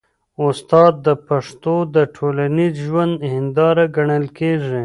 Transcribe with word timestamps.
استاد 0.47 0.93
د 1.07 1.07
پښتنو 1.27 1.75
د 1.95 1.97
ټولنیز 2.15 2.73
ژوند 2.85 3.15
هنداره 3.33 3.83
ګڼل 3.95 4.25
کېږي. 4.37 4.79